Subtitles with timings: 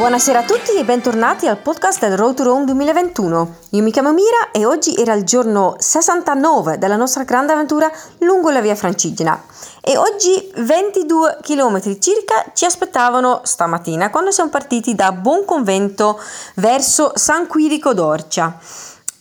[0.00, 3.56] Buonasera a tutti e bentornati al podcast del Road to Rome 2021.
[3.72, 8.48] Io mi chiamo Mira e oggi era il giorno 69 della nostra grande avventura lungo
[8.48, 9.38] la via Francigena.
[9.82, 16.18] E oggi 22 km circa ci aspettavano stamattina quando siamo partiti da Buonconvento
[16.54, 18.58] verso San Quirico d'Orcia.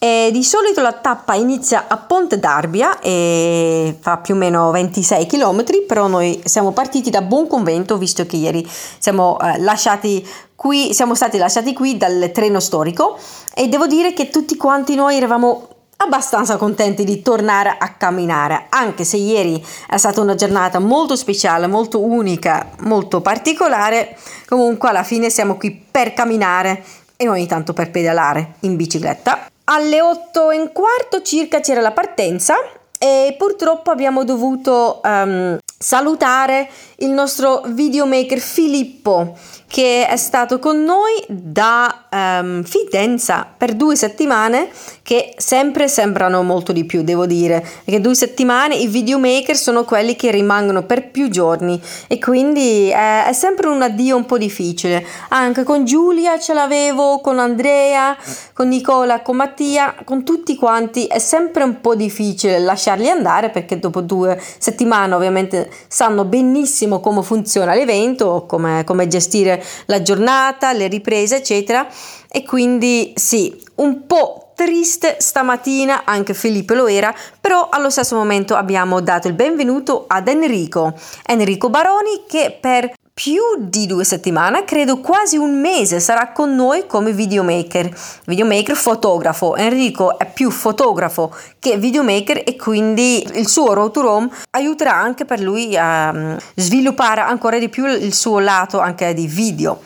[0.01, 5.25] E di solito la tappa inizia a Ponte d'Arbia e fa più o meno 26
[5.25, 8.65] km, però noi siamo partiti da Buonconvento visto che ieri
[8.97, 13.19] siamo, eh, lasciati qui, siamo stati lasciati qui dal treno storico
[13.53, 15.67] e devo dire che tutti quanti noi eravamo
[15.97, 21.67] abbastanza contenti di tornare a camminare, anche se ieri è stata una giornata molto speciale,
[21.67, 26.85] molto unica, molto particolare, comunque alla fine siamo qui per camminare
[27.17, 29.47] e ogni tanto per pedalare in bicicletta.
[29.71, 32.55] Alle 8 e un quarto circa c'era la partenza
[32.97, 36.67] e purtroppo abbiamo dovuto um, salutare
[36.97, 39.37] il nostro videomaker Filippo
[39.69, 44.67] che è stato con noi da um, Fidenza per due settimane
[45.03, 47.63] che sempre sembrano molto di più devo dire.
[47.83, 51.79] Perché due settimane i videomaker sono quelli che rimangono per più giorni.
[52.07, 55.05] E quindi è, è sempre un addio un po' difficile.
[55.27, 58.17] Anche con Giulia ce l'avevo con Andrea
[58.53, 63.79] con Nicola con Mattia con tutti quanti è sempre un po' difficile lasciarli andare perché
[63.79, 70.87] dopo due settimane ovviamente sanno benissimo come funziona l'evento come, come gestire la giornata, le
[70.87, 71.87] riprese, eccetera.
[72.29, 78.55] E quindi sì, un po' triste stamattina, anche Filippo lo era, però allo stesso momento
[78.55, 80.93] abbiamo dato il benvenuto ad Enrico,
[81.25, 86.87] Enrico Baroni che per più di due settimane, credo quasi un mese, sarà con noi
[86.87, 87.93] come videomaker.
[88.23, 89.57] Videomaker fotografo.
[89.57, 95.25] Enrico è più fotografo che videomaker e quindi il suo Road to Rome aiuterà anche
[95.25, 99.81] per lui a mm, sviluppare ancora di più il suo lato anche di video.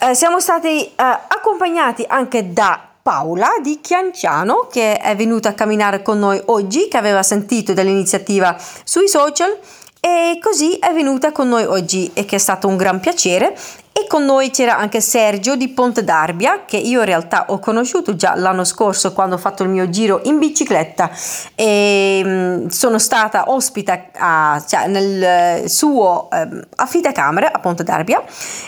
[0.00, 6.02] Eh, siamo stati eh, accompagnati anche da Paola di Chianciano che è venuta a camminare
[6.02, 9.56] con noi oggi, che aveva sentito dell'iniziativa sui social
[10.00, 13.56] e così è venuta con noi oggi e che è stato un gran piacere.
[13.92, 18.14] E con noi c'era anche Sergio di Ponte d'Arbia che io in realtà ho conosciuto
[18.14, 21.10] già l'anno scorso quando ho fatto il mio giro in bicicletta.
[21.56, 28.22] E mm, sono stata ospite a, cioè, nel suo eh, affitacamere a Ponte d'Arbia.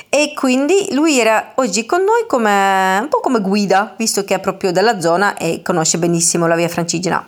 [0.09, 4.41] E quindi lui era oggi con noi come, un po' come guida visto che è
[4.41, 7.25] proprio della zona e conosce benissimo la via Francigena.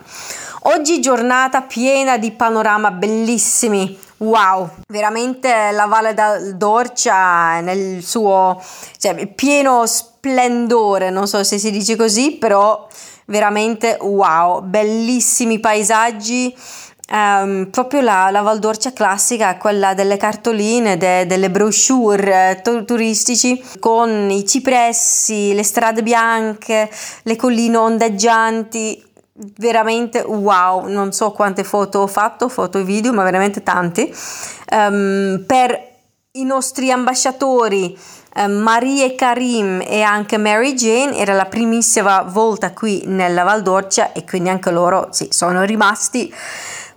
[0.65, 3.99] Oggi giornata piena di panorama bellissimi.
[4.17, 8.63] Wow, veramente la Valle d'Orcia nel suo
[8.97, 12.87] cioè, pieno splendore, non so se si dice così, però
[13.25, 16.55] veramente wow, bellissimi paesaggi.
[17.11, 22.85] Um, proprio la, la Val d'Orcia classica, quella delle cartoline, de, delle brochure eh, tu,
[22.85, 26.89] turistici con i cipressi, le strade bianche,
[27.23, 33.23] le colline ondeggianti veramente wow, non so quante foto ho fatto, foto e video, ma
[33.23, 34.13] veramente tanti.
[34.71, 35.91] Um, per
[36.31, 37.97] i nostri ambasciatori
[38.35, 43.61] um, Maria e Karim e anche Mary Jane era la primissima volta qui nella Val
[43.61, 46.33] d'Orcia e quindi anche loro sì, sono rimasti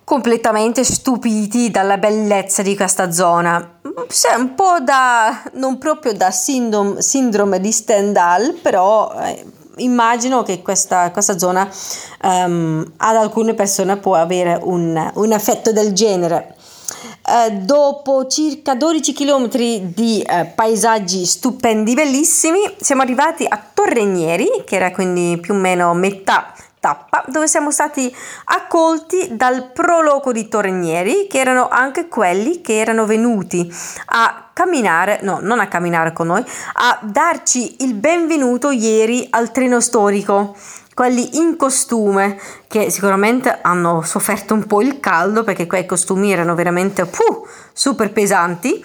[0.05, 3.79] completamente stupiti dalla bellezza di questa zona.
[3.83, 9.45] Un po' da, non proprio da sindrome, sindrome di Stendhal, però eh,
[9.77, 11.69] immagino che questa, questa zona
[12.23, 16.55] um, ad alcune persone può avere un, un effetto del genere.
[17.27, 24.77] Uh, dopo circa 12 km di uh, paesaggi stupendi, bellissimi, siamo arrivati a Torrenieri, che
[24.77, 31.27] era quindi più o meno metà tappa dove siamo stati accolti dal proloco di Torrenieri
[31.27, 33.69] che erano anche quelli che erano venuti
[34.07, 39.81] a camminare, no, non a camminare con noi, a darci il benvenuto ieri al treno
[39.81, 40.57] storico.
[40.95, 46.55] Quelli in costume che sicuramente hanno sofferto un po' il caldo perché quei costumi erano
[46.55, 48.83] veramente puh, super pesanti.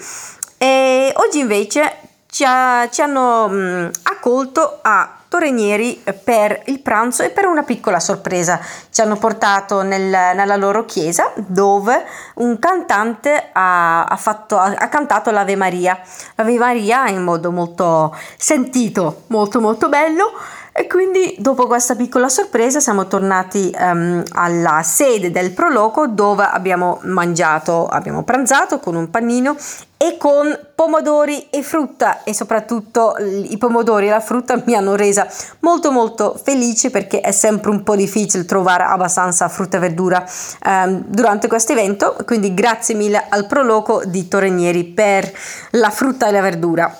[0.57, 7.29] E oggi invece ci, ha, ci hanno mh, accolto a Torrenieri per il pranzo e
[7.29, 8.59] per una piccola sorpresa.
[8.89, 12.03] Ci hanno portato nel, nella loro chiesa dove
[12.35, 15.97] un cantante ha, ha, fatto, ha, ha cantato l'Ave Maria.
[16.35, 20.33] L'Ave Maria in modo molto sentito, molto molto bello.
[20.73, 26.99] E quindi dopo questa piccola sorpresa siamo tornati um, alla sede del Proloco dove abbiamo
[27.03, 29.57] mangiato, abbiamo pranzato con un panino
[29.97, 32.23] e con pomodori e frutta.
[32.23, 35.27] E soprattutto i pomodori e la frutta mi hanno resa
[35.59, 40.25] molto molto felice perché è sempre un po' difficile trovare abbastanza frutta e verdura
[40.65, 42.15] um, durante questo evento.
[42.25, 45.29] Quindi grazie mille al Proloco di Torrenieri per
[45.71, 46.95] la frutta e la verdura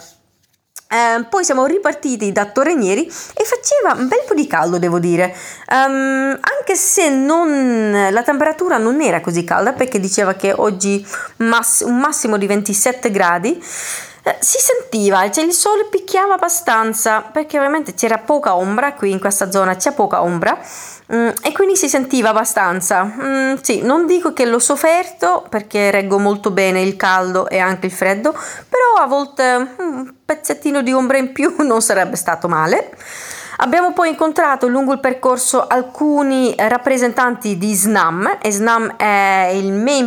[0.92, 5.34] Eh, poi siamo ripartiti da Torrenieri e faceva un bel po' di caldo, devo dire,
[5.70, 11.06] um, anche se non, la temperatura non era così calda perché diceva che oggi
[11.38, 13.64] mass- un massimo di 27 gradi.
[14.24, 19.20] Eh, si sentiva, cioè il sole picchiava abbastanza perché ovviamente c'era poca ombra, qui in
[19.20, 20.60] questa zona c'è poca ombra
[21.12, 23.04] mm, e quindi si sentiva abbastanza.
[23.04, 27.88] Mm, sì, non dico che l'ho sofferto perché reggo molto bene il caldo e anche
[27.88, 32.48] il freddo, però a volte mm, un pezzettino di ombra in più non sarebbe stato
[32.48, 32.92] male.
[33.64, 39.56] Abbiamo poi incontrato lungo il percorso alcuni rappresentanti di SNAM e SNAM è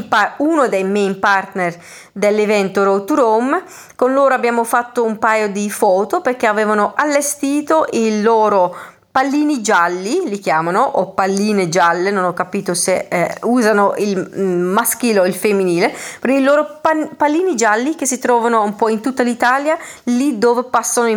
[0.08, 1.72] par- uno dei main partner
[2.10, 3.62] dell'evento Road to Rome.
[3.94, 8.74] Con loro abbiamo fatto un paio di foto perché avevano allestito il loro
[9.14, 14.72] pallini gialli li chiamano o palline gialle non ho capito se eh, usano il mm,
[14.72, 18.88] maschile o il femminile per i loro pan- pallini gialli che si trovano un po'
[18.88, 21.14] in tutta l'Italia lì dove passano i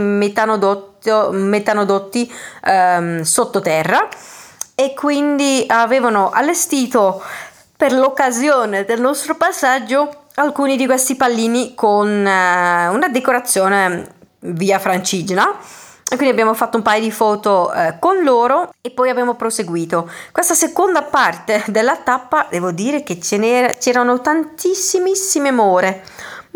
[1.07, 2.31] metanodotti, metanodotti
[2.63, 4.07] ehm, sottoterra
[4.75, 7.21] e quindi avevano allestito
[7.75, 15.57] per l'occasione del nostro passaggio alcuni di questi pallini con eh, una decorazione via francigena
[16.09, 20.09] e quindi abbiamo fatto un paio di foto eh, con loro e poi abbiamo proseguito.
[20.31, 26.03] Questa seconda parte della tappa devo dire che c'erano tantissimissime more.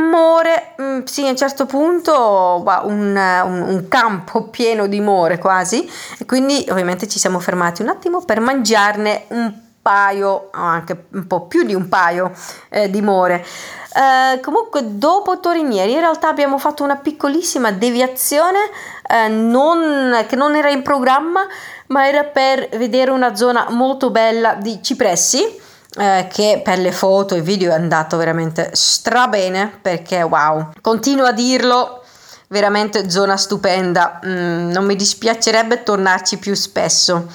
[0.10, 5.90] More, mm, sì, a un certo punto un, un, un, campo pieno di more quasi,
[6.18, 11.48] e quindi ovviamente ci siamo fermati un attimo per mangiarne un paio, anche un po'
[11.48, 12.32] più di un paio
[12.70, 13.46] eh, di more.
[13.94, 18.60] Eh, comunque dopo Torinieri in realtà abbiamo fatto una piccolissima deviazione
[19.06, 21.42] eh, non, che non era in programma
[21.88, 25.60] ma era per vedere una zona molto bella di cipressi
[25.98, 30.72] eh, che per le foto e video è andato veramente strabene perché wow.
[30.82, 32.04] Continuo a dirlo
[32.48, 34.20] veramente zona stupenda.
[34.26, 37.28] Mm, non mi dispiacerebbe tornarci più spesso.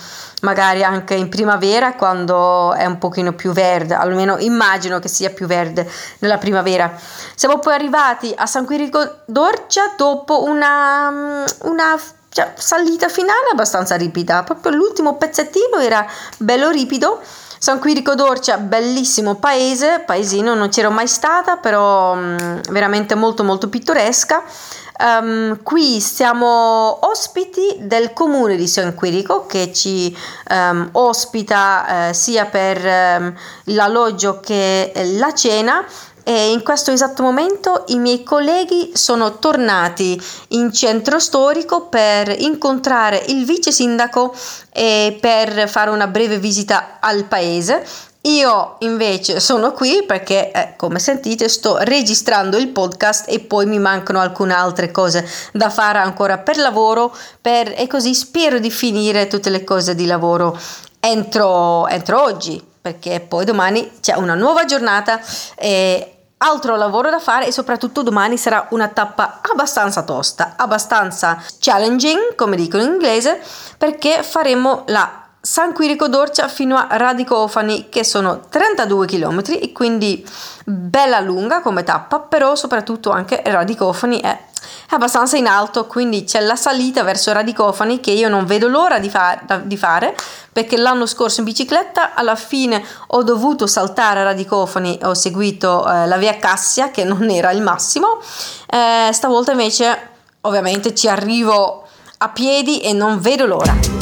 [0.43, 5.47] Magari anche in primavera quando è un pochino più verde, almeno immagino che sia più
[5.47, 6.93] verde nella primavera.
[7.35, 11.99] Siamo poi arrivati a San Quirico d'Orcia dopo una, una
[12.29, 16.07] cioè, salita finale abbastanza ripida, proprio l'ultimo pezzettino era
[16.37, 17.23] bello ripido.
[17.59, 23.69] San Quirico d'Orcia, bellissimo paese, paesino, non c'ero mai stata, però mh, veramente molto molto
[23.69, 24.43] pittoresca.
[24.99, 30.17] Um, qui siamo ospiti del comune di San Quirico che ci
[30.49, 35.85] um, ospita uh, sia per um, l'alloggio che la cena
[36.29, 43.23] e in questo esatto momento i miei colleghi sono tornati in centro storico per incontrare
[43.29, 44.35] il vice sindaco
[44.73, 47.87] e per fare una breve visita al paese.
[48.23, 53.79] Io invece sono qui perché, eh, come sentite, sto registrando il podcast e poi mi
[53.79, 59.29] mancano alcune altre cose da fare ancora per lavoro per, e così spero di finire
[59.29, 60.59] tutte le cose di lavoro.
[60.99, 65.21] Entro, entro oggi perché poi domani c'è una nuova giornata
[65.55, 72.35] e altro lavoro da fare e soprattutto domani sarà una tappa abbastanza tosta, abbastanza challenging,
[72.35, 73.41] come dicono in inglese,
[73.79, 80.27] perché faremo la San Quirico d'Orcia fino a Radicofani che sono 32 km e quindi
[80.65, 84.37] bella lunga come tappa però soprattutto anche Radicofani è,
[84.91, 89.09] abbastanza in alto quindi c'è la salita verso Radicofani che io non vedo l'ora di,
[89.09, 90.17] fa- di fare
[90.53, 96.17] perché l'anno scorso in bicicletta alla fine ho dovuto saltare Radicofani ho seguito eh, la
[96.17, 98.19] via Cassia che non era il massimo
[98.69, 100.09] eh, stavolta invece
[100.41, 101.87] ovviamente ci arrivo
[102.19, 103.96] a piedi e non vedo l'ora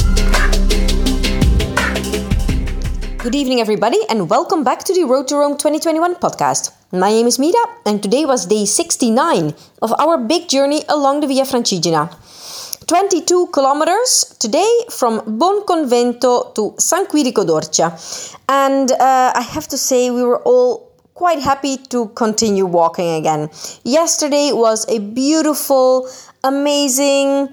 [3.25, 6.73] Good evening, everybody, and welcome back to the Road to Rome 2021 podcast.
[6.93, 11.27] My name is Mira, and today was day 69 of our big journey along the
[11.27, 12.11] Via Francigena.
[12.87, 17.97] 22 kilometers today from Bonconvento to San Quirico d'Orcia.
[18.47, 23.49] And uh, I have to say, we were all quite happy to continue walking again.
[23.85, 26.11] Yesterday was a beautiful,
[26.43, 27.49] amazing,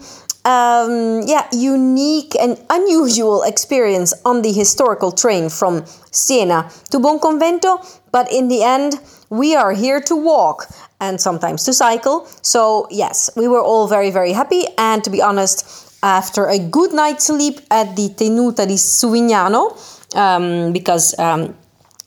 [0.46, 7.80] um, yeah, unique and unusual experience on the historical train from Siena to Bonconvento.
[8.12, 10.68] But in the end, we are here to walk
[11.00, 12.26] and sometimes to cycle.
[12.42, 14.66] So, yes, we were all very, very happy.
[14.78, 19.78] And to be honest, after a good night's sleep at the Tenuta di Suvignano,
[20.16, 21.56] um, because um,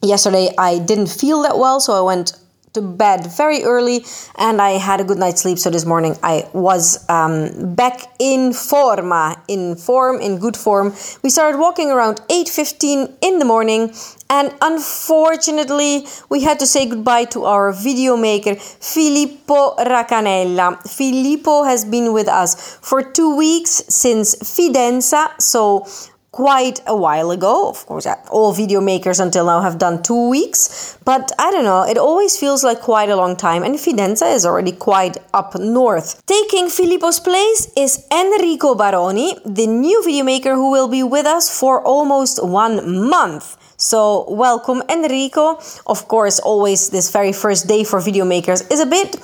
[0.03, 2.33] yesterday I didn't feel that well, so I went
[2.75, 4.05] to bed very early
[4.37, 5.59] and I had a good night's sleep.
[5.59, 10.93] So this morning I was um, back in forma, in form, in good form.
[11.23, 13.93] We started walking around 8.15 in the morning
[14.29, 20.83] and unfortunately we had to say goodbye to our video maker Filippo Racanella.
[20.89, 25.41] Filippo has been with us for two weeks since Fidenza.
[25.41, 25.87] So
[26.35, 27.69] quite a while ago.
[27.69, 31.83] Of course, all video makers until now have done two weeks, but I don't know,
[31.83, 36.27] it always feels like quite a long time, and Fidenza is already quite up north.
[36.27, 41.57] Taking Filippo's place is Enrico Baroni, the new video maker who will be with us
[41.57, 43.57] for almost one month.
[43.77, 45.61] So, welcome, Enrico.
[45.87, 49.15] Of course, always this very first day for video makers is a bit,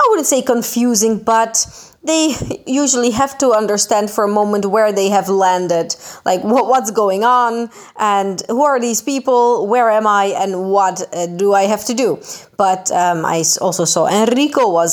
[0.00, 1.66] I wouldn't say confusing, but
[2.06, 2.34] they
[2.66, 5.94] usually have to understand for a moment where they have landed.
[6.24, 7.70] Like what, what's going on?
[7.98, 9.66] And who are these people?
[9.66, 10.26] Where am i?
[10.26, 12.20] And what uh, do i have to do?
[12.56, 14.90] But um, i also saw enrico was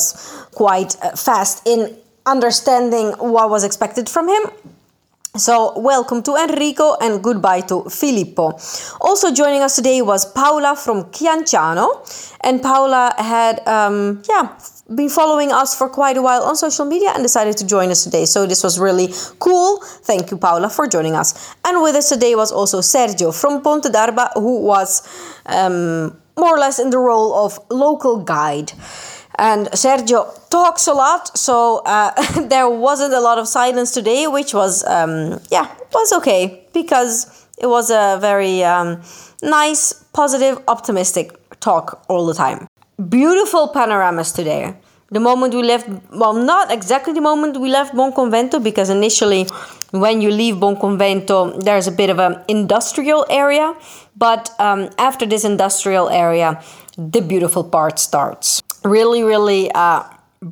[0.53, 4.43] quite uh, fast in understanding what was expected from him.
[5.36, 8.53] So, welcome to Enrico and goodbye to Filippo.
[9.01, 12.05] Also joining us today was Paula from Chianciano,
[12.41, 14.55] and Paula had, um, yeah,
[14.95, 18.03] been following us for quite a while on social media and decided to join us
[18.03, 18.25] today.
[18.25, 19.79] So, this was really cool.
[19.81, 21.55] Thank you, Paula, for joining us.
[21.65, 25.01] And with us today was also Sergio from Ponte d'Arba, who was
[25.45, 28.71] um, more or less in the role of local guide
[29.35, 32.12] and Sergio talks a lot, so uh,
[32.47, 37.67] there wasn't a lot of silence today, which was um, yeah was okay because it
[37.67, 39.01] was a very um,
[39.41, 42.67] nice, positive, optimistic talk all the time.
[43.09, 44.75] Beautiful panoramas today.
[45.13, 49.46] The moment we left, well, not exactly the moment we left Bonconvento, because initially,
[49.91, 53.75] when you leave Bonconvento, there's a bit of an industrial area,
[54.17, 56.60] but um, after this industrial area,
[56.98, 60.03] the beautiful part starts really, really uh,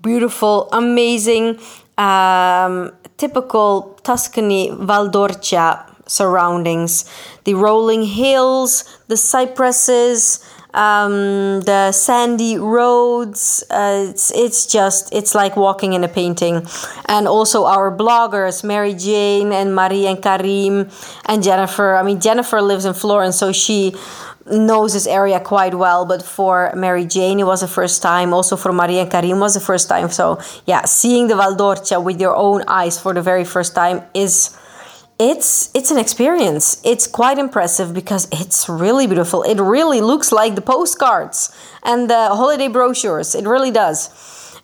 [0.01, 1.59] beautiful, amazing,
[1.97, 7.05] um, typical Tuscany Valdorcia surroundings.
[7.45, 13.63] The rolling hills, the cypresses, um, the sandy roads.
[13.69, 16.65] Uh, it's, it's just, it's like walking in a painting.
[17.05, 20.89] And also our bloggers, Mary Jane and Marie and Karim
[21.25, 21.95] and Jennifer.
[21.95, 23.93] I mean, Jennifer lives in Florence, so she
[24.45, 28.57] knows this area quite well but for mary jane it was the first time also
[28.57, 32.35] for maria and karim was the first time so yeah seeing the valdorcia with your
[32.35, 34.57] own eyes for the very first time is
[35.21, 36.81] it's it's an experience.
[36.83, 39.43] It's quite impressive because it's really beautiful.
[39.43, 43.35] It really looks like the postcards and the holiday brochures.
[43.35, 44.09] It really does.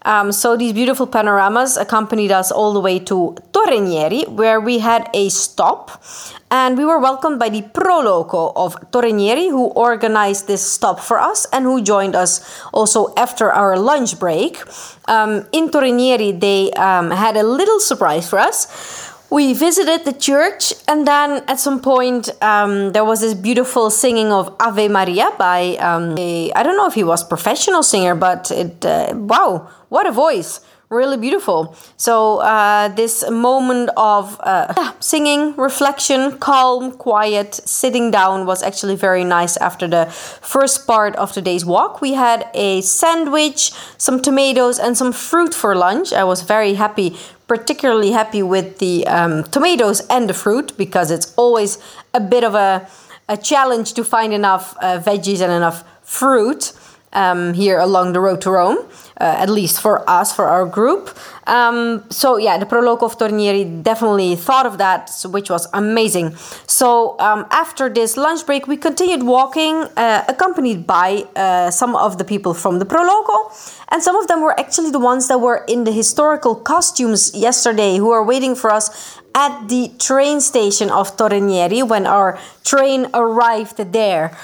[0.03, 5.09] Um, so these beautiful panoramas accompanied us all the way to Torrenieri, where we had
[5.13, 6.01] a stop,
[6.49, 11.19] and we were welcomed by the Pro Loco of Torrenieri, who organized this stop for
[11.19, 12.39] us and who joined us
[12.73, 14.61] also after our lunch break.
[15.09, 20.73] Um, in Torrenieri, they um, had a little surprise for us we visited the church
[20.87, 25.75] and then at some point um, there was this beautiful singing of ave maria by
[25.77, 30.11] um, I don't know if he was professional singer but it uh, wow what a
[30.11, 30.59] voice.
[30.89, 31.75] Really beautiful.
[31.97, 39.25] So uh, this moment of uh, singing reflection calm quiet sitting down was actually very
[39.25, 41.99] nice after the first part of today's walk.
[41.99, 46.13] We had a sandwich some tomatoes and some fruit for lunch.
[46.13, 47.17] I was very happy
[47.47, 51.77] particularly happy with the um, tomatoes and the fruit because it's always
[52.13, 52.87] a bit of a,
[53.29, 56.73] a challenge to find enough uh, veggies and enough fruit
[57.13, 58.77] um, here along the road to Rome,
[59.19, 61.17] at least for us, for our group.
[61.47, 66.35] Um, so yeah, the Proloco of Tornieri definitely thought of that, which was amazing.
[66.67, 72.17] So um, after this lunch break, we continued walking, uh, accompanied by uh, some of
[72.17, 73.51] the people from the Proloco,
[73.89, 77.97] and some of them were actually the ones that were in the historical costumes yesterday,
[77.97, 83.77] who are waiting for us at the train station of Torrenieri when our train arrived
[83.93, 84.35] there.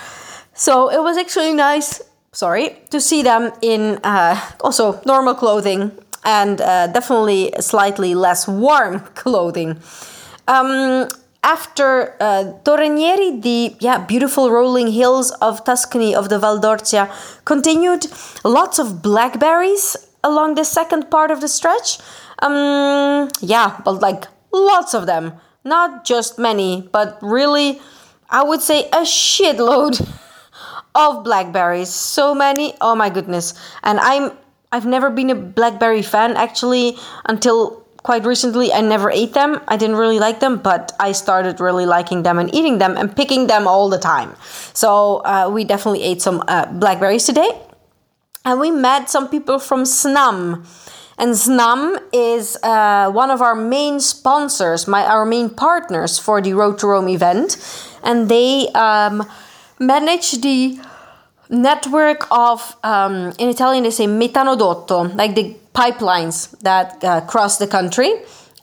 [0.53, 2.01] So it was actually nice
[2.33, 5.91] sorry, to see them in uh, also normal clothing
[6.25, 9.79] and uh, definitely slightly less warm clothing.
[10.47, 11.07] Um,
[11.43, 17.11] after uh, Torrenieri, the yeah beautiful rolling hills of Tuscany of the Valdorcia
[17.45, 18.07] continued.
[18.43, 21.99] Lots of blackberries along the second part of the stretch.
[22.39, 27.81] Um, yeah, but like lots of them, not just many, but really,
[28.29, 29.99] I would say a shitload.
[30.95, 31.89] of blackberries.
[31.89, 32.73] So many.
[32.81, 33.53] Oh my goodness.
[33.83, 34.31] And I'm
[34.71, 38.73] I've never been a blackberry fan actually until quite recently.
[38.73, 39.61] I never ate them.
[39.67, 43.15] I didn't really like them, but I started really liking them and eating them and
[43.15, 44.35] picking them all the time.
[44.73, 47.49] So uh, we definitely ate some uh, blackberries today.
[48.45, 50.65] and we met some people from SNAM.
[51.17, 56.53] And SNAM is uh, one of our main sponsors, my our main partners for the
[56.53, 57.57] Road to Rome event,
[58.03, 59.23] and they um,
[59.79, 60.79] manage the
[61.49, 67.67] network of um, in Italian they say metanodotto, like the pipelines that uh, cross the
[67.67, 68.13] country,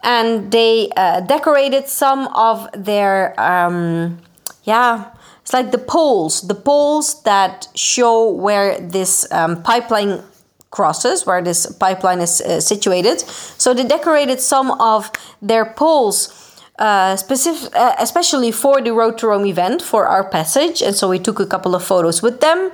[0.02, 4.18] and they uh, decorated some of their um,
[4.64, 5.10] yeah.
[5.42, 10.22] It's like the poles, the poles that show where this um, pipeline
[10.70, 13.20] crosses, where this pipeline is uh, situated.
[13.20, 15.10] So they decorated some of
[15.42, 16.49] their poles
[16.80, 20.82] uh, specific, uh, especially for the Road to Rome event for our passage.
[20.82, 22.72] And so we took a couple of photos with them.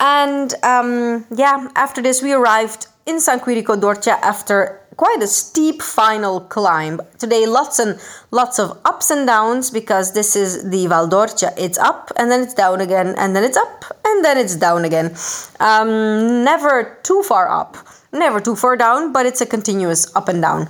[0.00, 5.82] And um, yeah, after this, we arrived in San Quirico d'Orcia after quite a steep
[5.82, 7.00] final climb.
[7.18, 7.98] Today, lots and
[8.30, 11.52] lots of ups and downs because this is the Val d'Orcia.
[11.56, 14.84] It's up and then it's down again, and then it's up and then it's down
[14.84, 15.16] again.
[15.58, 17.76] Um, never too far up
[18.12, 20.68] never too far down, but it's a continuous up and down.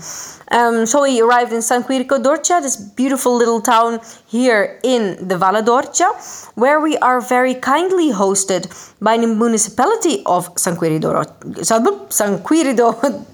[0.51, 5.37] Um, so we arrived in San Quirico d'Orcia, this beautiful little town here in the
[5.37, 6.11] Valle d'Orcia,
[6.55, 8.67] where we are very kindly hosted
[9.01, 11.85] by the municipality of San Quirico, San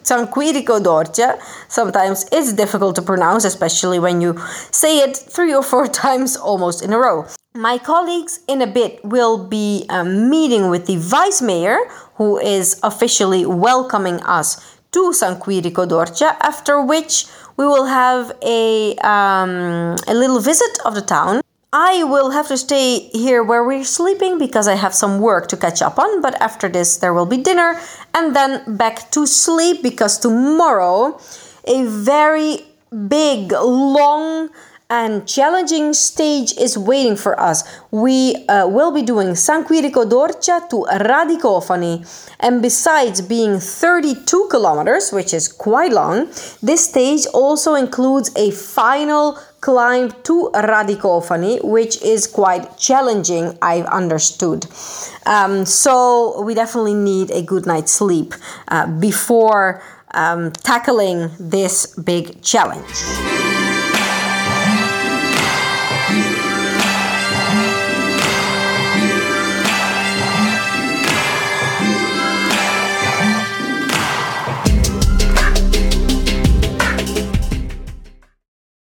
[0.02, 1.38] San Quirico d'Orcia.
[1.68, 4.36] Sometimes it's difficult to pronounce, especially when you
[4.70, 7.26] say it three or four times almost in a row.
[7.56, 11.78] My colleagues in a bit will be um, meeting with the vice mayor,
[12.16, 18.96] who is officially welcoming us to San Quirico d'Orcia, after which we will have a,
[18.96, 21.42] um, a little visit of the town.
[21.72, 25.56] I will have to stay here where we're sleeping because I have some work to
[25.56, 27.80] catch up on, but after this, there will be dinner
[28.14, 31.20] and then back to sleep because tomorrow
[31.68, 32.66] a very
[33.08, 34.50] big, long,
[34.90, 37.64] and challenging stage is waiting for us.
[37.90, 42.04] We uh, will be doing San Quirico d'Orcia to Radicofani,
[42.40, 46.26] and besides being 32 kilometers, which is quite long,
[46.62, 54.66] this stage also includes a final climb to Radicofani, which is quite challenging, I've understood.
[55.24, 58.34] Um, so we definitely need a good night's sleep
[58.68, 63.43] uh, before um, tackling this big challenge.